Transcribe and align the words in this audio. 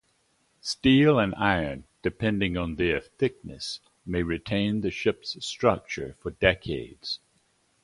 Steel 0.61 1.19
and 1.19 1.35
iron, 1.35 1.83
depending 2.01 2.57
on 2.57 2.77
their 2.77 2.99
thickness, 2.99 3.79
may 4.03 4.23
retain 4.23 4.81
the 4.81 4.89
ship's 4.89 5.37
structure 5.45 6.15
for 6.19 6.31
decades. 6.31 7.19